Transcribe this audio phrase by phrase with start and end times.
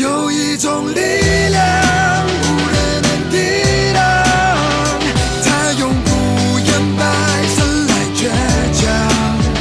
[0.00, 1.00] 有一种力
[1.50, 4.00] 量无人能抵挡，
[5.44, 7.02] 它永不言败
[7.48, 8.20] 生来倔
[8.72, 8.80] 强。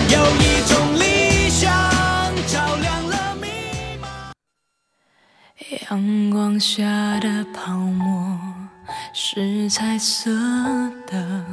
[0.08, 1.68] 有一种理想
[2.48, 3.48] 照亮了迷
[4.02, 4.32] 茫。
[5.92, 6.86] 阳光下
[7.20, 8.40] 的泡沫
[9.12, 10.32] 是彩色
[11.06, 11.44] 的，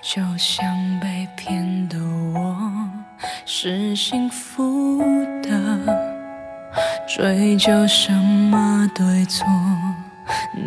[0.00, 0.66] 就像
[1.00, 1.98] 被骗的
[2.32, 2.88] 我
[3.44, 5.04] 是幸福
[5.42, 5.97] 的。
[7.08, 9.46] 追究什么对错？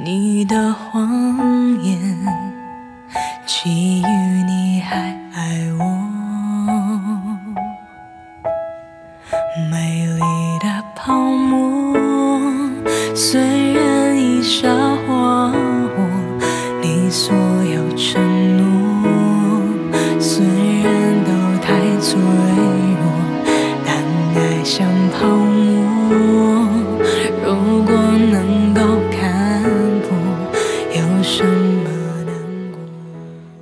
[0.04, 1.08] 你的谎
[1.84, 2.00] 言，
[3.46, 6.11] 基于你还爱我。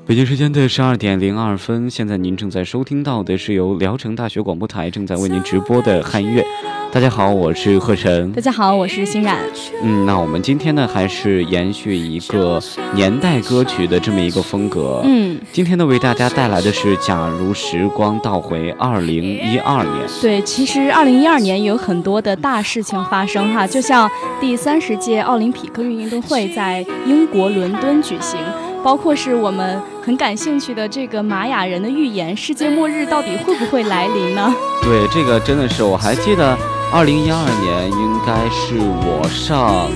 [0.09, 6.43] 北京时间的十二点零二分，现在您正在收听到的是由聊城大学广播台正在为您直播的汉音乐。
[6.91, 8.33] 大家好，我是贺晨。
[8.33, 9.37] 大家好，我是欣然。
[9.83, 12.59] 嗯，那我们今天呢，还是延续一个
[12.95, 15.03] 年代歌曲的这么一个风格。
[15.05, 20.07] 嗯，今天呢，为大家带来的是《假如时光倒回二零一二年》。
[20.23, 24.09] 对，其实二零一二年有很多的大事情发生哈，就像
[24.41, 28.39] 第三十届奥林匹克运动会在英国伦敦举行。
[28.83, 34.53] 包括是我们很感兴趣的这个玛雅人的预言，世界末日到底会不会来临呢？
[34.81, 36.57] 对，这个真的是，我还记得，
[36.91, 39.87] 二零一二年应该是我上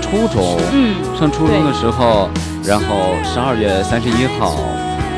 [0.00, 2.28] 初中，嗯，上初中的时候，
[2.64, 4.54] 然后十二月三十一号，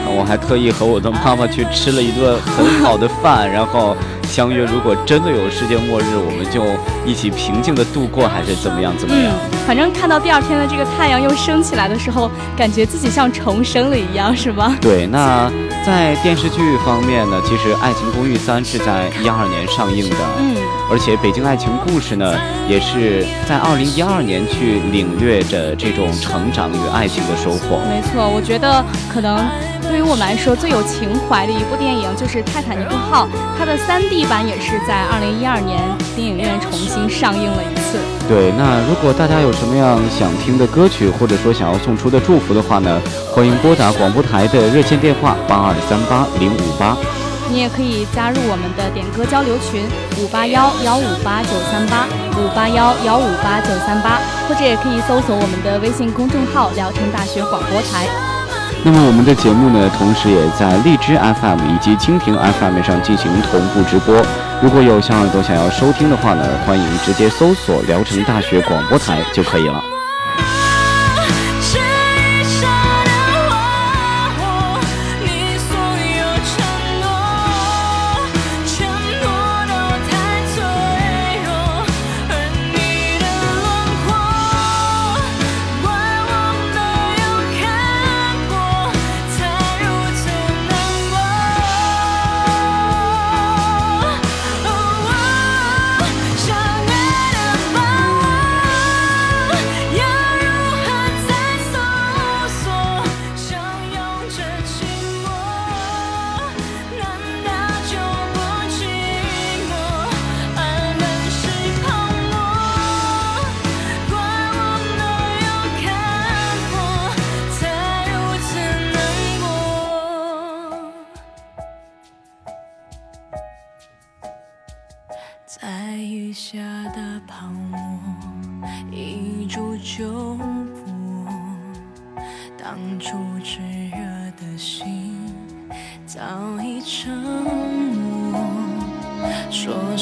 [0.06, 3.96] 我还特意和我的妈妈去吃了一顿很好的饭，然后。
[4.30, 6.62] 相约，如果真的有世界末日，我们就
[7.04, 8.96] 一起平静的度过，还是怎么样？
[8.96, 9.32] 怎么样？
[9.50, 14.76] 嗯，反正看到第二天的这个太阳又升起来的时候，感觉自己像重生了一样，是吗？
[14.80, 15.06] 对。
[15.08, 15.50] 那
[15.84, 17.40] 在电视剧方面呢？
[17.44, 20.54] 其实《爱情公寓三》是在一二年上映的，嗯，
[20.90, 22.34] 而且《北京爱情故事》呢，
[22.68, 27.78] 也是在二零一二年去领略着这种成长与爱情的收获。
[27.88, 29.38] 没错，我觉得可能。
[29.88, 33.26] 对于我们来说，最有情怀的一部电影就是《泰坦尼克号》，
[33.58, 35.80] 它的 3D 版也是在二零一二年
[36.14, 37.98] 电影院重新上映了一次。
[38.28, 43.00] 对，那如果大家有什么样想听的歌曲，或者说想要送出的祝福的话呢，
[43.34, 46.96] 欢迎拨打广播台的热线电话八二三八零五八。
[47.50, 49.82] 你也可以加入我们的点歌交流群
[50.22, 52.06] 五八幺幺五八九三八
[52.38, 58.06] 五八幺幺五八九三八，或者也可以搜索我们的微信公众号“聊城大学广播台”。
[58.82, 64.14] 那么我们的节目呢，同时也在荔枝 FM 以及蜻蜓 FM 上进行同步直播。
[64.62, 69.82] 如果有小耳朵想要收听的话呢，欢迎直接搜索聊城大学广播台就可以了。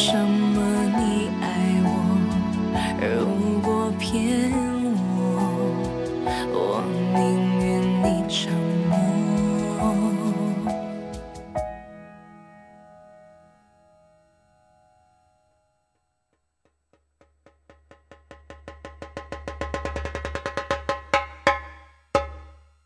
[0.00, 0.62] 什么
[0.96, 1.90] 你爱我
[3.02, 4.48] 如果骗
[5.16, 5.26] 我
[6.52, 7.18] 我宁
[7.58, 8.52] 愿你沉
[8.88, 9.18] 默。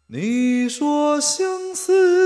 [0.06, 2.21] 你说相思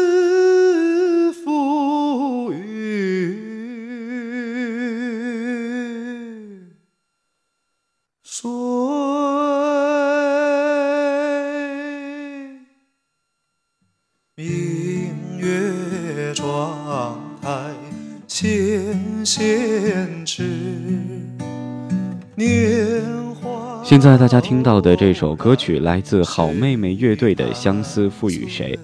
[16.36, 17.72] 窗台
[18.28, 20.42] 纤纤指，
[22.34, 23.02] 年。
[23.82, 28.74] 现在大家听到的这首歌曲来自好妹妹乐队的《相思赋予谁》，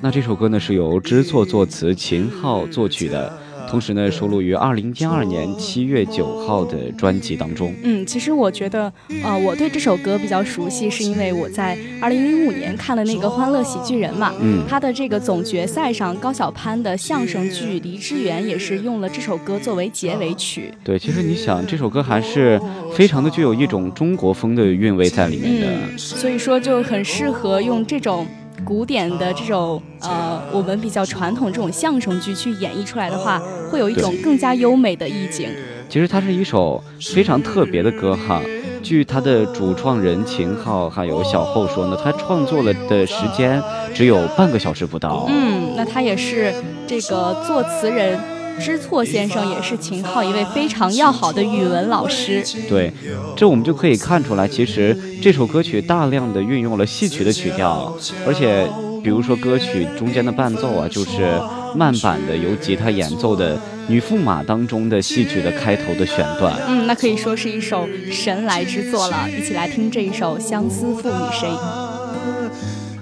[0.00, 3.38] 那这首歌呢是由知错作词，秦昊作曲的。
[3.68, 7.74] 同时呢，收录于二零一二年七月九号的专辑当中。
[7.82, 8.92] 嗯，其实我觉得，
[9.24, 14.32] 呃，我对这首歌比较熟悉，是因为我在二零零五年看了那个《欢乐喜剧人》嘛。
[14.40, 14.64] 嗯。
[14.68, 20.72] 他的这个总决赛上，高晓攀的相声剧《梨之园》也是用了这首歌作为结尾曲。
[20.84, 22.60] 对，其实你想，这首歌还是
[22.94, 25.66] 非常的具有一种中国风的韵味在里面的。
[25.66, 25.98] 嗯。
[25.98, 28.26] 所以说，就很适合用这种。
[28.64, 35.48] 古典的这种呃，我们比较传统这种相声剧去演绎出来的话，会有一种更加优美的意境。
[35.88, 36.82] 其实它是一首
[37.14, 38.40] 非常特别的歌哈。
[38.82, 43.60] 据他的主创人秦昊还有小后说呢，他创作了的时间
[43.92, 45.26] 只有半个小时不到。
[45.28, 46.54] 嗯，那他也是
[46.86, 48.18] 这个作词人。
[48.60, 52.44] 知错先生也是秦昊一位非常要好的语文老师。
[52.68, 52.92] 对，
[53.36, 58.68] 这我们就可以看出来，其实这首歌曲大量的运用了戏曲的曲调，而且
[59.02, 61.40] 比如说歌曲中间的伴奏啊，就是
[61.74, 63.56] 慢板的由吉他演奏的
[63.86, 66.56] 《女驸马》当中的戏曲的开头的选段。
[66.66, 69.28] 嗯，那可以说是一首神来之作了。
[69.30, 71.48] 一起来听这一首《相思赋予谁》。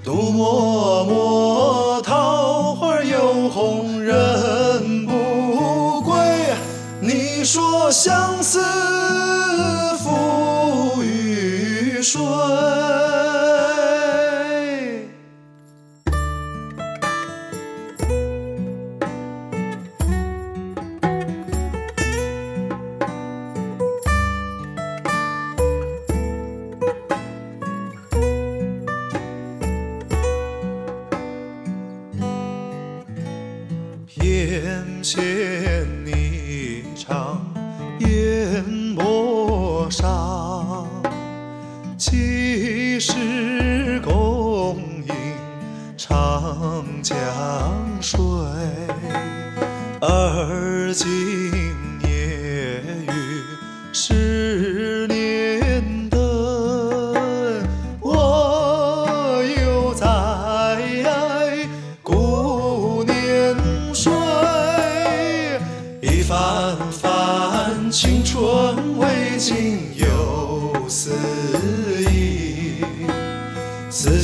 [0.03, 3.94] 独默默，桃花又红
[7.45, 8.59] 说相思。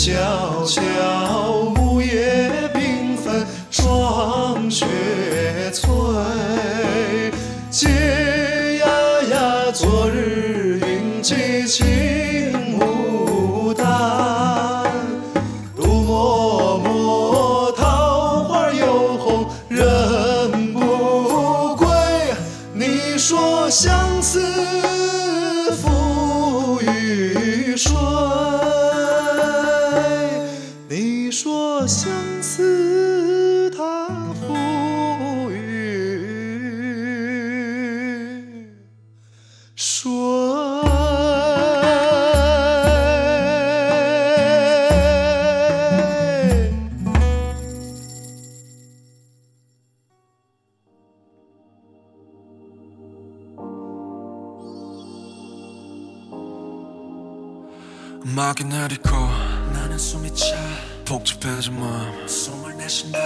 [0.03, 0.90] 悄悄，
[58.41, 59.09] 음악이 내리고
[59.71, 60.45] 나는 숨이 차
[61.05, 62.27] 복잡해진 마음
[62.90, 63.18] 숨을 내쉰다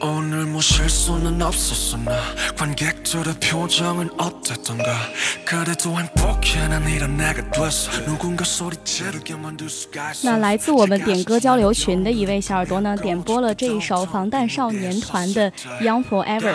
[0.00, 2.12] 오늘 뭐 실수는 없었어 나
[2.56, 4.84] 관객들의 표정은 어땠던가
[5.44, 16.54] 그래도 행복해 난 이런 내가 됐어 누군가 소리지르게 만들 수가 있어 那来自我们点歌交流群的一位小耳朵呢，点播了这一首防弹少年团的《Young Forever》。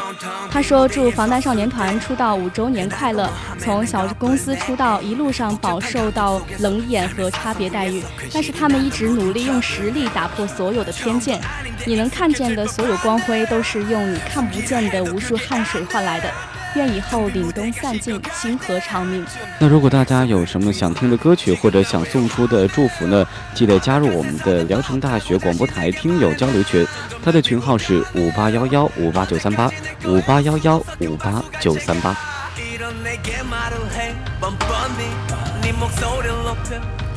[0.49, 3.29] 他说：“祝防弹少年团出道五周年快乐！
[3.59, 8.03] 从小公司出道，一路上饱受到冷眼和差别待遇，
[8.33, 11.41] 但是他们一直努力用实力打破所有的偏见。
[11.85, 16.30] 你能看见 的所有光辉。”都是用你看不见的无数汗水换来的。
[16.74, 19.24] 愿以后凛冬散尽，星河长明。
[19.58, 23.26] 那如果大家有什么想听的歌曲或者想送出的祝福呢？
[23.54, 26.86] 记得加入我们的聊城大学广播台听友交流群，
[27.24, 29.70] 它的群号是五八幺幺五八九三八
[30.04, 32.14] 五八幺幺五八九三八。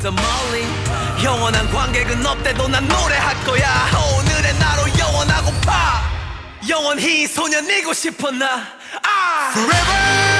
[0.00, 0.64] 저 멀리.
[1.22, 3.90] 영원한 관객은 없대도 난 노래할 거야.
[4.18, 6.10] 오늘의 나로 영원하고파.
[6.68, 8.66] 영원히 소년이고 싶어 나?
[9.02, 9.50] 아!
[9.52, 10.39] Forever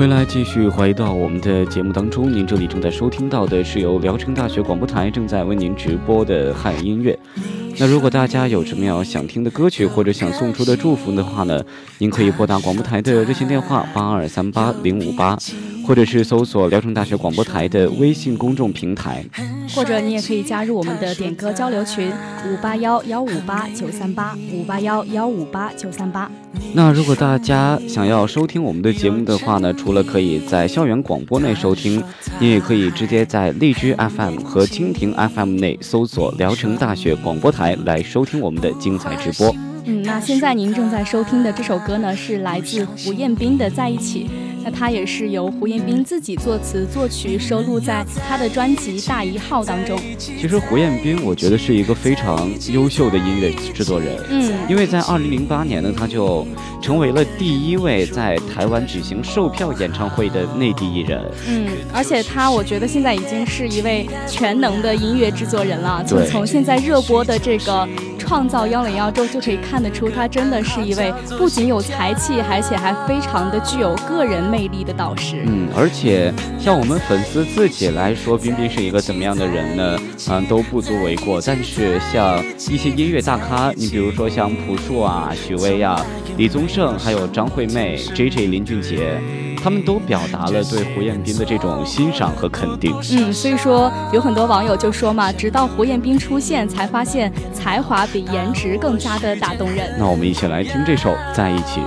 [0.00, 2.32] 回来，继续回到我们的节目当中。
[2.32, 7.18] 您这里正在收听到的是由聊城大学广播台正在为您直播的汉语音乐。
[7.78, 11.62] 那如果大家有什么要想听的歌曲或者想送出的祝福的话呢，
[11.98, 15.36] 您可以拨打广播台的热线电话八二三八零五八，
[15.90, 19.24] 或者是搜索聊城大学广播台的微信公众平台。
[19.74, 22.12] 或者你也可以加入我们的点歌交流群
[22.46, 26.30] 五八幺幺五八九三八五八幺幺五八九三八。
[26.74, 32.00] 那如果大家想要收听我们的节目的话呢，除了可以在校园广播内收听，
[32.38, 39.52] 你也可以直接在荔枝 FM 和蜻蜓 FM 内搜索聊城大学广播台来收听我们的精彩直播。
[39.86, 44.28] 嗯，那现在您正在收听的这首歌呢，是来自胡彦斌的《在一起》。
[44.62, 49.98] 那它也是由胡彦斌自己作词作曲，收录在他的专辑《大一号》当中。
[50.18, 54.16] 其实胡彦斌，我觉得是一个非常优秀的音乐制作人。
[54.30, 56.46] 嗯，因为在二零零八年呢，他就
[56.82, 61.20] 成为了第一位在台湾举行售票演唱会的内地艺人。
[61.48, 66.04] 嗯，而且他，我觉得现在已经是一位全能的音乐制作人了。
[66.04, 67.88] 就从现在热播的这个。
[68.18, 75.44] 创造幺零幺中就可以看得出，他真的是一位不仅有才气，而且还非常的具有个人魅力的导师。
[75.46, 79.98] 嗯，而且像我们粉丝自己来说，彬彬是一个怎么样的人呢？
[80.28, 81.40] 嗯，都不足为过。
[81.40, 86.04] 但是像一些音乐大咖，你比如说像朴树啊、许巍啊、
[86.36, 89.20] 李宗盛，还有张惠妹、J J 林俊杰。
[89.62, 92.96] 他们都表达了对胡彦斌的这种欣赏和肯定。
[93.12, 99.94] 嗯，所以说有很多网友就说嘛，直到胡彦斌出现，才发现才华比颜值更加的打动人。
[99.98, 101.80] 那我们一起来听这首《在一起》。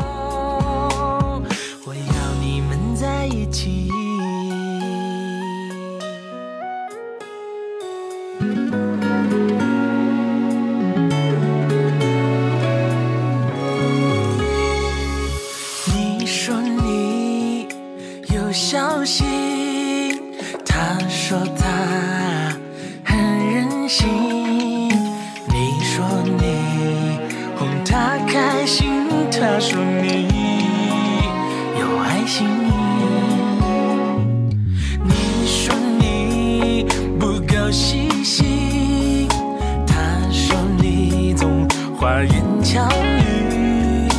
[42.04, 44.10] 花言巧语。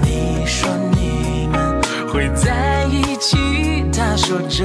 [0.00, 1.78] 你说你们
[2.08, 3.36] 会在一起，
[3.92, 4.64] 他说着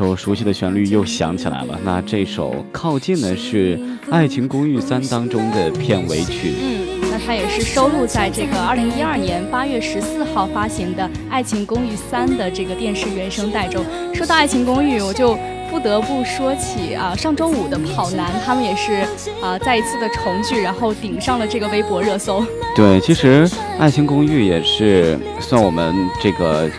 [0.00, 1.78] 首熟悉的旋律又响起来了。
[1.84, 3.76] 那这首《靠近》呢，是
[4.10, 6.54] 《爱情公寓三》当中的片尾曲。
[6.58, 13.84] 嗯，那它也是收录在这个二零一二年八月十四号发行的《爱情公寓三》的这个电视原声带中。
[14.14, 15.36] 说到《爱情公寓》，我就
[15.70, 19.06] 不得不说起啊，上周五的跑男，他们也是
[19.42, 22.42] 啊再一次的重聚，然后顶上了这个微博热搜。
[22.74, 23.46] 对，其实
[23.78, 26.70] 《爱情公寓》也是算我们这个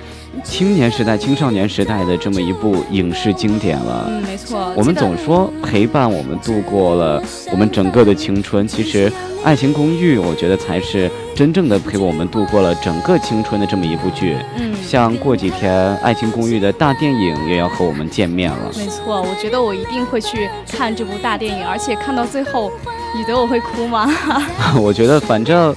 [0.43, 4.05] 青年时代、青少年时代的这么一部影视经典了。
[4.09, 4.71] 嗯，没错。
[4.75, 9.09] 我们总说陪伴我们度过了我们整个的青春，其实
[9.43, 14.35] 《爱情公寓》我觉得才是真正的陪我们度过了整个青春的这么一部剧。
[14.57, 18.71] 嗯，像过几天《爱情公寓》的大电影也要和我们见面了。
[18.77, 22.71] 没错，我觉得我一定会去看这部大电影，而且看到最后，
[23.15, 24.09] 你觉得我会哭吗？
[24.79, 25.75] 我觉得反正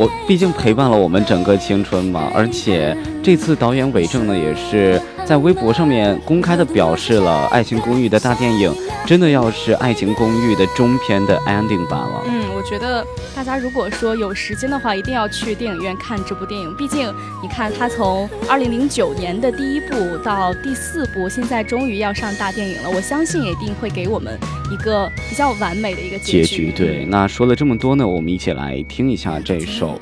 [0.00, 8.74] 我毕竟陪伴了我们整个青春嘛，而且这次导演韦正呢也是在微博上面公开的表示了，《爱情公寓》的大电影
[9.06, 12.22] 真的要是《爱情公寓》的中篇的 ending 版了。
[12.26, 16.74] 嗯，我觉得大家如果说有时间的话，一定要去电影院看这部电影。
[16.76, 22.88] 毕竟，你看它从二零零九年的第一部到第四部，现在终于要上大电影了。
[22.88, 24.38] 我相信一定会给我们
[24.70, 26.70] 一个比较完美的一个结局。
[26.70, 29.98] 对，那说了这么多呢，我们一起来听一下这首《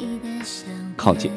[0.96, 1.31] 靠近》。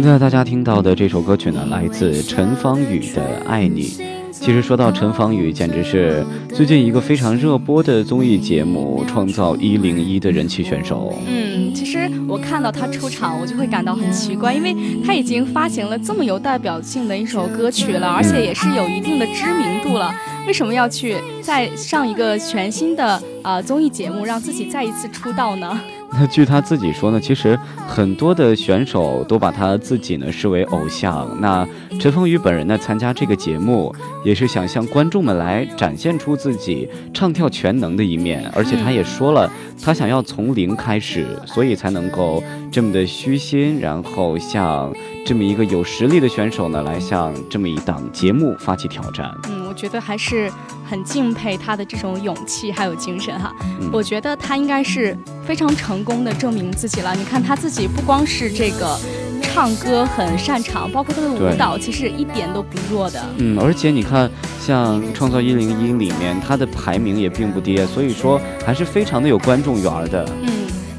[0.00, 3.82] 现在大家听到的这首歌曲呢，来自陈芳宇的《爱你》。
[4.30, 11.12] 其实说到陈芳宇，简直是最近一个非常热播的综艺节目《创造一零一》的人气选手。
[11.26, 20.14] 嗯，其实我看到他出场，我就会感到很奇怪，因为他已经发行了这么有代表性的一首歌曲了，而且也是有一定的知名度了，
[20.46, 25.80] 为什么要去再上一个全新的呃综艺节目，让自己再一次出道呢？
[26.20, 31.28] 那据他自己说呢，其实很多的选手都把他自己呢视为偶像。
[31.40, 31.66] 那
[32.00, 38.50] 陈峰宇本人呢参加这个节目，也是想向观众们来展现出自己唱跳全能的一面。
[38.54, 39.50] 而且他也说了，
[39.80, 44.92] 他想要从零开始，所以才能够这么的虚心，然后向
[45.28, 49.30] 这么一个有实力的选手呢来向这么一档节目发起挑战。
[49.50, 50.50] 嗯，我觉得还是
[50.88, 53.54] 很敬佩他的这种勇气还有精神哈。
[53.62, 55.14] 嗯我觉得他应该是
[55.46, 57.14] 非常成功的证明自己了。
[57.14, 58.98] 你看他自己不光是这个
[59.42, 63.22] 唱歌很擅长，包括他的舞蹈其实一点都不弱的。
[63.36, 70.26] 嗯，而且你看，像《创造一零一》里面，他的排名也并不低，所以说还是非常的有观众缘的。
[70.42, 70.50] 嗯，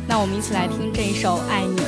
[0.07, 1.81] 那我们一起来听这一首《爱你》。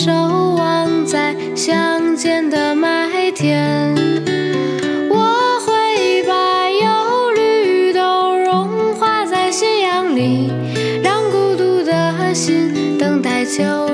[0.00, 3.92] 守望在乡间的麦田。
[5.10, 10.52] 我会把忧虑都融化在夕阳里，
[11.02, 13.87] 让孤独的心等待秋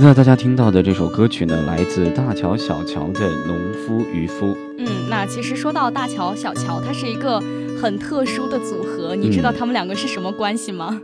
[0.00, 4.46] 现在大家听到的这首歌曲呢，来自大乔小乔的《农夫渔夫》。
[4.78, 7.38] 嗯，那其实说到大乔、小乔，它是一个
[7.82, 9.14] 很特殊的组合。
[9.14, 10.98] 你知道嗯他们两个是什么关系吗？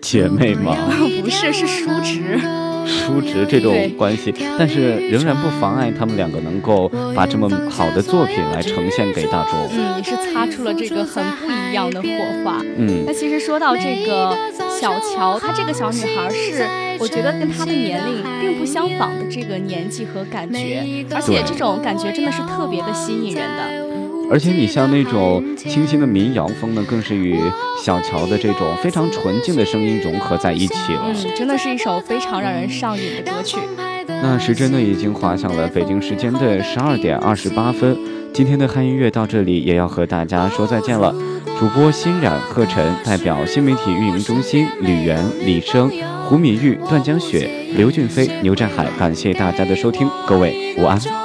[0.00, 0.74] 姐妹吗？
[1.22, 2.40] 不是，是叔侄。
[2.86, 9.58] 叔侄这种关系，但是仍然不妨碍他们两个能够把这么好的作品来呈现给大众。
[9.72, 12.08] 嗯，也是擦出了这个很不一样的火
[12.44, 12.60] 花。
[12.76, 14.36] 嗯那其实说到这个
[14.80, 16.66] 小乔，她这个小女孩是，
[16.98, 23.89] 我觉得跟她的年龄并不相仿的这个年纪和感觉，而且这种感觉真的是特别的吸引人的。
[24.30, 27.36] 而且你像那种清新的民谣风呢，更是与
[27.82, 31.02] 小乔的这种非常纯净的声音融合在一起了。
[31.08, 33.58] 嗯，真的是一首非常让人上瘾的歌曲。
[34.06, 37.96] 那时针呢，已经划向了北京时间的十二点二十八分。
[38.32, 41.12] 今天的汉音乐到这里也要和大家说再见了。
[41.58, 45.90] 主播欣冉、贺晨代表新媒体运营中心吕媛、李生、
[46.28, 51.19] 胡敏玉、段江雪、刘俊飞、牛占海，感谢大家的收听，各位午安。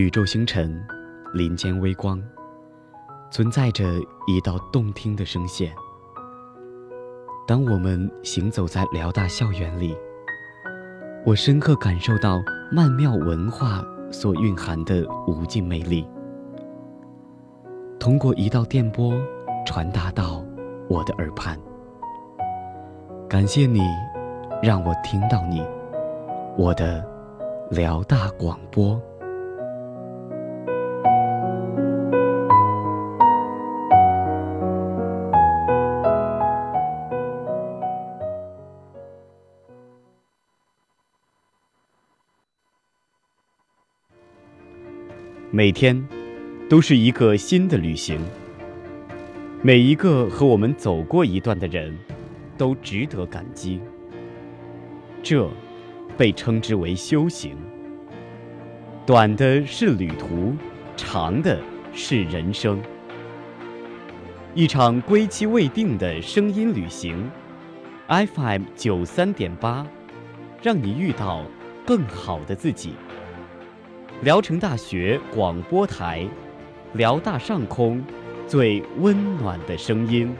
[0.00, 0.82] 宇宙星辰，
[1.34, 2.18] 林间微光，
[3.30, 3.84] 存在着
[4.26, 5.70] 一道动听的声线。
[7.46, 9.94] 当我们行走在辽大校园里，
[11.26, 12.40] 我深刻感受到
[12.72, 16.08] 曼妙文化所蕴含的无尽魅力。
[17.98, 19.12] 通过一道电波
[19.66, 20.42] 传达到
[20.88, 21.60] 我的耳畔。
[23.28, 23.82] 感谢你，
[24.62, 25.62] 让我听到你，
[26.56, 27.06] 我的
[27.70, 28.98] 辽大广播。
[45.52, 46.06] 每天
[46.68, 48.20] 都是一个新的旅行，
[49.62, 51.98] 每一个和我们走过一段的人，
[52.56, 53.80] 都值得感激。
[55.24, 55.50] 这
[56.16, 57.56] 被称之为修行。
[59.04, 60.54] 短的是旅途，
[60.96, 61.58] 长的
[61.92, 62.80] 是人生。
[64.54, 67.28] 一场归期未定的声音旅行
[68.06, 69.84] ，FM 九三点八，
[70.62, 71.44] 让你遇到
[71.84, 72.92] 更好的自己。
[74.22, 76.28] 聊城大学广播台，
[76.92, 78.04] 辽大上空
[78.46, 80.30] 最温暖的声音。